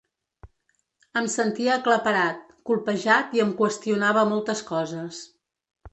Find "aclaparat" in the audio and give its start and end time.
1.75-2.41